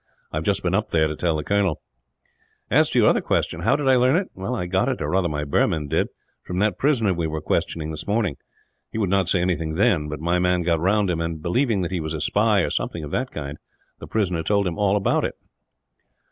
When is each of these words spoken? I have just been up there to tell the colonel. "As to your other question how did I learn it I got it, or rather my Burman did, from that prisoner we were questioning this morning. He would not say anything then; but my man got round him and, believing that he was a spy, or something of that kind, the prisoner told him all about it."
I 0.31 0.37
have 0.37 0.43
just 0.43 0.63
been 0.63 0.73
up 0.73 0.89
there 0.89 1.07
to 1.07 1.15
tell 1.15 1.35
the 1.37 1.43
colonel. 1.43 1.79
"As 2.71 2.89
to 2.89 2.97
your 2.97 3.07
other 3.07 3.21
question 3.21 3.59
how 3.59 3.75
did 3.75 3.87
I 3.87 3.97
learn 3.97 4.15
it 4.15 4.31
I 4.35 4.65
got 4.65 4.89
it, 4.89 4.99
or 4.99 5.11
rather 5.11 5.29
my 5.29 5.43
Burman 5.43 5.89
did, 5.89 6.07
from 6.41 6.57
that 6.57 6.79
prisoner 6.79 7.13
we 7.13 7.27
were 7.27 7.39
questioning 7.39 7.91
this 7.91 8.07
morning. 8.07 8.37
He 8.89 8.97
would 8.97 9.11
not 9.11 9.29
say 9.29 9.41
anything 9.41 9.75
then; 9.75 10.07
but 10.07 10.19
my 10.19 10.39
man 10.39 10.63
got 10.63 10.79
round 10.79 11.11
him 11.11 11.21
and, 11.21 11.39
believing 11.39 11.83
that 11.83 11.91
he 11.91 11.99
was 11.99 12.15
a 12.15 12.19
spy, 12.19 12.61
or 12.61 12.71
something 12.71 13.03
of 13.03 13.11
that 13.11 13.29
kind, 13.29 13.59
the 13.99 14.07
prisoner 14.07 14.41
told 14.41 14.65
him 14.65 14.79
all 14.79 14.95
about 14.95 15.23
it." 15.23 15.35